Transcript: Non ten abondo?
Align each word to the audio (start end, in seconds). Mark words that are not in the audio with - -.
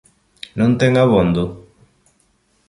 Non 0.59 0.71
ten 0.79 0.93
abondo? 1.03 1.43